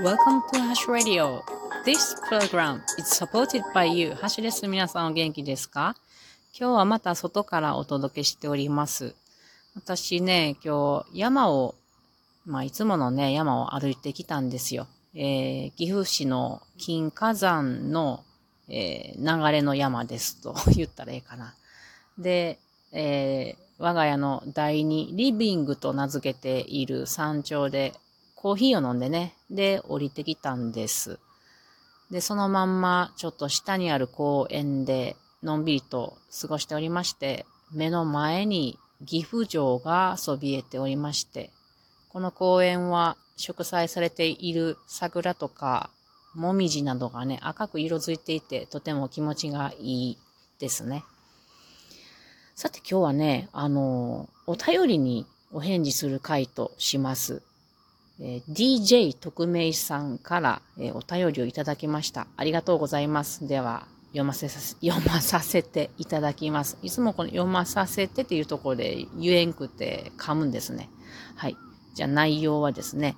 [0.00, 1.42] Welcome to Hash Radio.
[1.84, 4.14] This program is supported by you.
[4.14, 4.66] ハッシュです。
[4.66, 5.94] 皆さんお元気ですか?
[6.58, 9.14] 今日はまた外からお届けしております。
[9.74, 11.74] 私ね、今日山を、
[12.46, 14.86] まあいつものね、山を歩いてきたんですよ。
[15.14, 18.24] えー、岐阜市の金火山の、
[18.68, 21.54] えー、流れの山ですと 言ったらいいかな。
[22.16, 22.58] で、
[22.92, 27.92] えー、我が家の第二リビングと名付けている山頂で
[28.42, 31.20] コーヒーを飲んでね、で、降りてきたんです。
[32.10, 35.14] で、そのまんま、ちょっと下にある公園で、
[35.44, 41.50] のんびりと過ごしておりまして、目の前に岐阜城がそびえておりまして、
[42.08, 45.90] この公園は植栽されている桜とか、
[46.34, 50.18] もみじなどがね、赤く色づいていて、とても気持ちがいい
[50.58, 51.04] ですね。
[52.56, 57.40] さて今日はね、あの、お便りにお返事する回とします。
[58.24, 62.28] え、DJ 特命さんから、え、お便りをいただきました。
[62.36, 63.48] ありがとうございます。
[63.48, 66.78] では、読ませさせ、読まさせていただきます。
[66.82, 70.88] いつもこの読まさせてっていうところで言えんくて噛むんですね。
[71.34, 71.56] はい。
[71.94, 73.16] じゃあ内容はですね、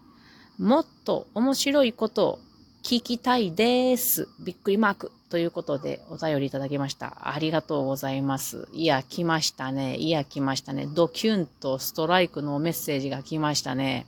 [0.59, 2.39] もっと面白いことを
[2.83, 4.29] 聞きたいです。
[4.41, 5.13] びっくりマーク。
[5.31, 7.29] ということでお便りいただきました。
[7.29, 8.69] ありがとうございます。
[8.73, 9.97] いや、来ましたね。
[9.97, 10.87] いや、来ましたね。
[10.87, 14.07] ドキュンとストライクのメッセージが来ましたね。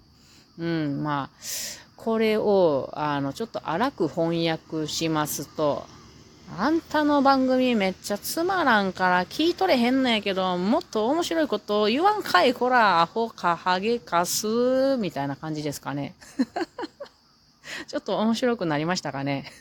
[0.59, 1.39] うん、まあ、
[1.97, 5.87] これを、あの、ちょっと荒く翻訳しますと、
[6.59, 16.15] あんたの番組めっちゃつまらんから聞いとれへんのやけど、もっと面白いことを言わんかい、こら、アホかハゲかす、みたいな感じですかね。
[17.89, 19.53] ちょっと面白くなりましたかね。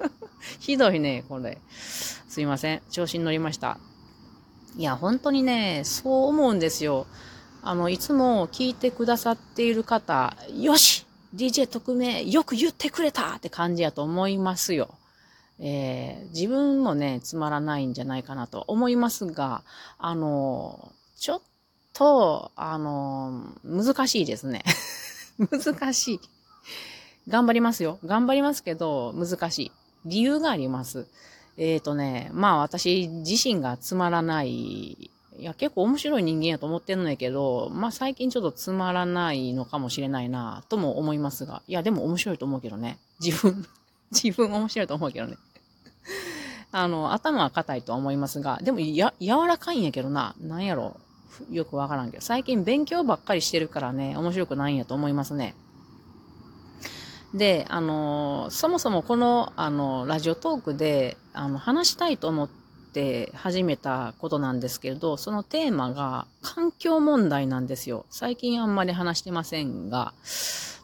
[0.58, 1.58] ひどいね、これ。
[1.70, 2.82] すいません。
[2.90, 3.78] 調子に乗りました。
[4.76, 7.06] いや、本当にね、そう思うんですよ。
[7.62, 14.94] あの、いつも聞いてくださっている方、よし !DJ 特命よく言ってくれたって感じやと思いますよ。
[15.58, 19.62] えー、自分もね、つまらないんじゃないかなと思いますが、
[19.98, 21.42] あの、ちょっ
[21.92, 24.64] と、あの、難しいですね。
[25.38, 26.20] 難しい。
[27.28, 27.98] 頑張りますよ。
[28.04, 29.72] 頑張りますけど、難しい。
[30.06, 31.06] 理由があります。
[31.58, 35.09] えっ、ー、とね、まあ私自身がつまらない
[35.40, 42.98] いや、結構面白い人間やと思ってんのやけど、まあ最近ちょっとつまらないのかもしれないなとも思いますが、いや、でも面白いと思うけどね。
[43.24, 43.66] 自分、
[44.12, 45.38] 自分面白いと思うけどね。
[46.72, 50.34] あの、頭は硬いとは思いますが、でもや、柔らかいんやけどな。
[50.38, 51.00] なんやろ。
[51.50, 55.54] よくわからんけど、最近勉強ばっかりしてるからね、面白くないんやと思いますね。
[57.32, 62.59] で、あの、そもそもこの、あの、ラジオトークで、あの、話したいと思って
[62.90, 68.04] って始めたことなんですけれど、そのテーマが環境問題なんですよ。
[68.10, 70.12] 最近あんまり話してませんが。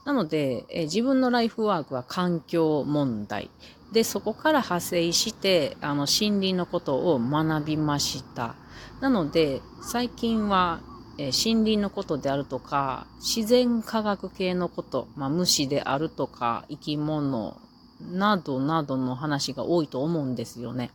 [0.04, 3.50] なので、え自分のライフワークは環境問題。
[3.92, 8.54] で、そこから派生して、あの、森林のことを学びました。
[9.00, 10.80] なので、最近は、
[11.18, 17.56] え森林のことであるとか、自然科学系のこと、まあ、虫であるとか、生き物
[18.00, 20.90] などなどの話が多いと思うんですよね。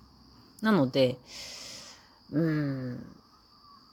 [0.61, 1.17] なので、
[2.31, 3.05] うん、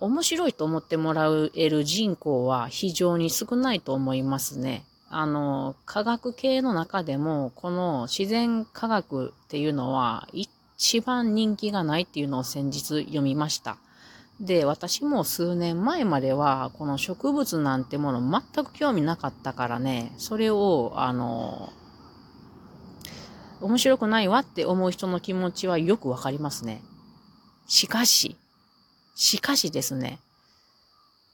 [0.00, 4.84] 面白いと思ってもらえる人口は非常に少ないと思いますね。
[5.10, 13.78] あの、科学系の中でも、この自然科学っていうのは一番人気がないっていうのを先日読みました。
[14.40, 21.72] で、私も数年前までは、この植物なんてもの全く興味なかったからね、それを、あの、
[23.60, 26.82] 面白くないわって思う人の気持ちはよくわかりますね。
[27.66, 28.36] しかし、
[29.14, 30.20] しかしですね、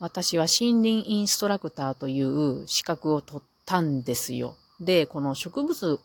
[0.00, 4.56] 私は森林インストラクターという資格を取ったんですよ。
[4.80, 6.00] で、この植物、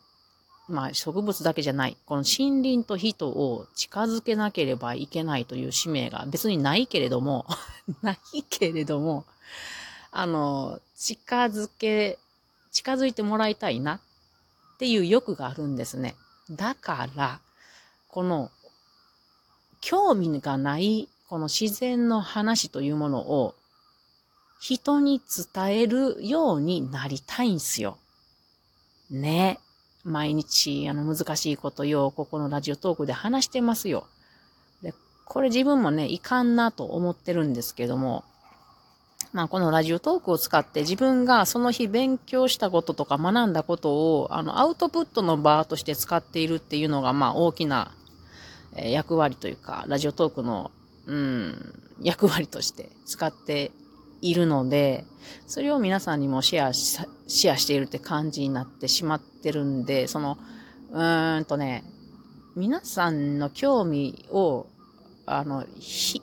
[0.68, 7.46] まあ植物だけじゃない、この森林と人を近づけなければいけないという使命が別にないけれども、
[8.02, 9.24] ないけれども、
[10.12, 12.18] あの、近づけ、
[12.72, 14.00] 近づいてもらいたいなっ
[14.80, 16.14] っていう欲があるんですね。
[16.50, 17.40] だから、
[18.08, 18.50] この、
[19.82, 23.54] 興味がない、この自然の話というものを、
[24.58, 25.20] 人に
[25.54, 27.98] 伝えるようになりたいんすよ。
[29.10, 29.60] ね。
[30.02, 34.06] 毎日、あの、難しいことよ、ここのラジオトークで話してますよ。
[34.80, 34.94] で、
[35.26, 38.24] これ自分もね、いかんなと思ってるんですけども、
[39.32, 47.92] まあ、このラジオトークを使って自分がその日勉強したこととか学んだことを、あの、アウトプットの場として使っているっていうのが、まあ、大きな、
[48.76, 50.70] 役割というか、ラジオトークの、
[51.06, 53.72] うん、役割として使って
[54.20, 55.04] いるので、
[55.46, 60.38] それを皆さんにもシェアし、シェアしているって感じになってしまってるんで、その、
[60.92, 61.84] うーんとね、
[62.56, 64.66] 皆さんの興味を、
[65.26, 66.22] あの、ひ、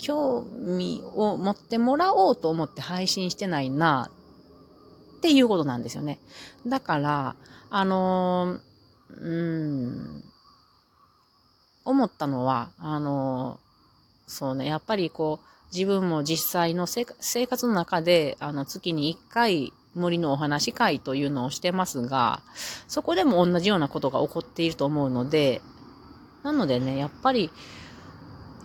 [0.00, 4.10] 興味を持ってもらおうと思って配信してないな、
[5.18, 6.18] っていうことなんですよね。
[6.66, 7.36] だから、
[7.68, 10.24] あのー、うん、
[11.84, 17.04] 思ったのは、あのー、そうね、やっぱりこう、自分も実際の生
[17.46, 22.42] 活の中で、あの、月に1回、森のお話会というのをしてますが、
[22.88, 25.60] そこでも同じようなことが起こっていると思うので、
[26.42, 27.50] なのでね、やっぱり、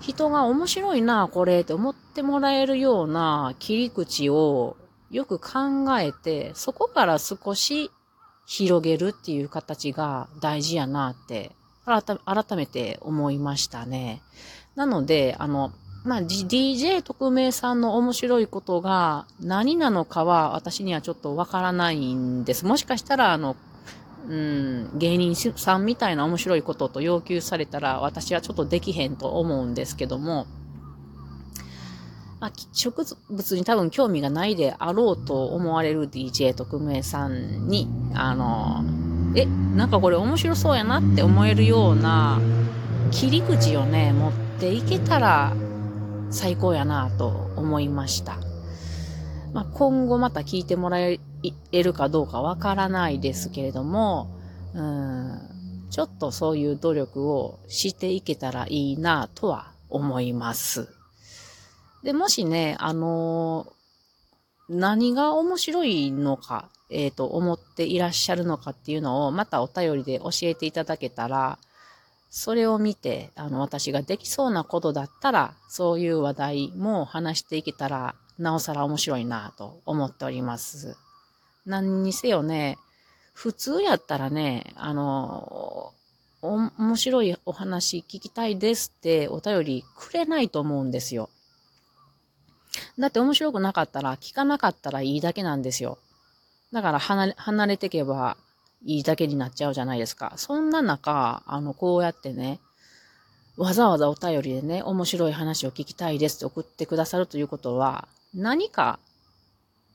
[0.05, 4.77] 人が面白いな、これって思ってもらえるような切り口を
[5.09, 7.89] よく考えて、そこから少し
[8.45, 11.51] 広げるっていう形が大事やなって
[11.85, 14.21] 改めて思いましたね。
[14.75, 15.71] なので、あの、
[16.03, 22.67] まあ、DJ 特命さんの面白いことが何なのかは私にはちょっとわからないんです。
[22.67, 23.55] もしかしたら、あの、
[24.27, 30.47] うん、芸人さんみたいな面白いことと要求されたら私はちょっとできへんと思うんですけども、
[32.39, 38.83] まあ、植物に多分興味がないであろうと思われる DJ 特命さんに、あの、
[39.35, 42.39] え、なんかこれ面白そうやなって思えるような
[43.11, 45.53] 切り口をね、持っていけたら
[46.29, 48.37] 最高やなと思いました。
[49.53, 51.19] まあ、今後また聞いてもらえ
[51.71, 54.29] るかどうかわからないですけれども、
[54.73, 55.39] うん、
[55.89, 60.89] ちょっとそういう努力をしていけたらいいなとは思います。
[62.03, 71.57] で、もしね、あのー、何が面白いのか、えっ、ー、と、思っていらっしゃるのかっていうのを、またお便りで教えていただけたら、
[72.29, 80.97] それを見て、あの、私ができそうなことだったら、そういう話題も話していけたら、なおさら面白いなと思っております。
[81.65, 82.77] 何にせよね、
[83.33, 85.93] 普通やったらね、あの、
[86.41, 91.29] 面白いお話聞きたいですってお便りくれないと思うんですよ。
[92.99, 95.97] だって面白くなかったら聞かなかったらいいだけなんですよ。
[96.71, 98.37] だから離れ離れてけば
[98.85, 100.33] いいだけになっちゃうじゃないですか。
[100.37, 102.59] そんな中、あの、こうやってね、
[103.57, 108.99] わざわざお便りでね、面白い話を聞きたいですって送ってくださるということは、何か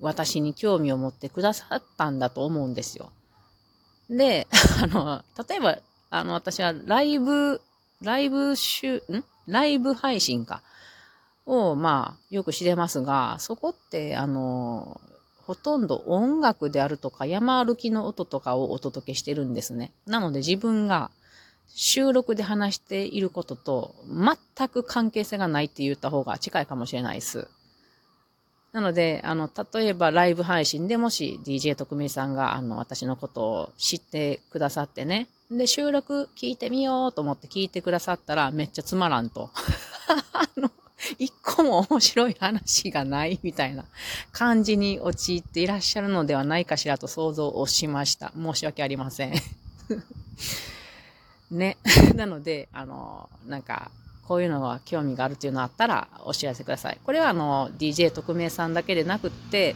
[0.00, 3.10] 私に興味を持ってくださったんだと思うんですよ。
[4.08, 4.46] で、
[4.82, 5.78] あの、例えば、
[6.10, 7.60] あの、私はライブ、
[8.02, 9.24] ライブ集、ん？
[9.46, 10.62] ライブ配信か。
[11.46, 15.00] を、まあ、よく知れますが、そこって、あの、
[15.50, 19.92] ほとんど音楽であるとか山歩きの音とかをお届けしてるんですね。
[20.06, 21.10] なので自分が
[21.66, 27.48] 収録で話していることと全く関係性がないって言った方が近いかもしれないです。
[28.72, 35.28] なので、あの、例えばライブ配信でもし DJ 特命さんが、あの、私のことを知ってくださってね。
[35.50, 39.50] で、収録聞いてみようと思って聞いてくださったらめっちゃつまらんと。
[40.32, 40.70] あの、
[41.18, 43.84] 一個も面白い話がないみたいな
[44.32, 48.32] 感じに陥っていらっしゃるのではないかしらと想像をしました。
[48.36, 49.34] 申し訳ありません。
[51.50, 51.78] ね。
[52.14, 53.90] なので、あの、なんか、
[54.30, 56.98] こういうのは興味があるというのあったらお知らせください。
[57.04, 59.74] これはあの、DJ 特命さんだけでなくって、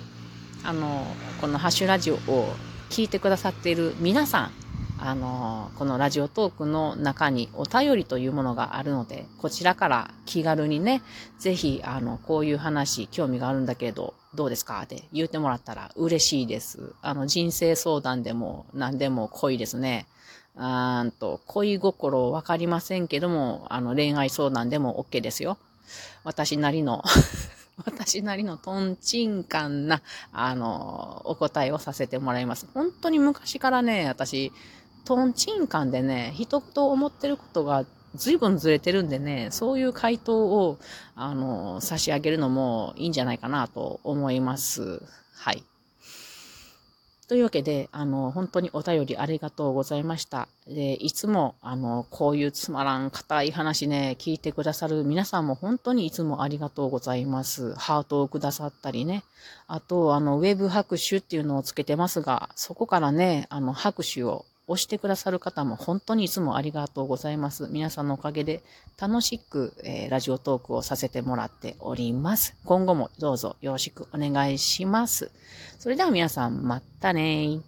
[0.62, 1.04] あの、
[1.40, 2.54] このハッシュラジオを
[2.88, 4.52] 聞いてくださっている皆さん、
[5.00, 11.02] あの、このラジオトークの中にお便りというものがあるので、こちらから気軽にね、
[11.40, 14.80] ぜひ、あの、こういう話、興味があるんだけど、どうですか？
[14.82, 16.92] って言ってもらったら嬉しいです。
[17.02, 20.06] あの、人生相談でも何でも恋ですね。
[20.56, 25.58] あーんと、恋心わかりませんけども、あの、恋愛相談でも OK ですよ。
[26.22, 27.02] 私なりの
[27.84, 30.00] 私なりのトンチンカンな、
[30.32, 32.66] あの、お答えをさせてもらいます。
[32.72, 34.52] 本当に昔からね、私、
[35.04, 37.84] トンチンカンでね、人と思ってることが
[38.14, 40.78] 随分ずれてるんでね、そういう回答を、
[41.16, 45.02] あの、差し上げるのもいいんじゃないかなと思います。
[45.34, 45.64] はい。
[47.26, 50.48] というわけで、あの、本当にお便りありがとうございました。
[50.66, 57.74] で、いつも、あの、こういうつまらん硬い話ね、聞いてくださる皆さんも本当にいつもありがとうございます。
[57.74, 59.24] ハートをくださったりね。
[59.66, 67.68] あと、あの、ウェブ拍手っていうのをつけてますが、そこからね、あの、拍手を押してくださる方も本当にいつもありがとうございます。
[67.70, 68.62] 皆さんのおかげで
[68.98, 72.56] 楽しく、えー、ラジオトークをさせてもらっております。
[72.64, 75.30] 今後もどうぞよろしくお願いします。
[75.78, 77.60] それでは皆さんまたね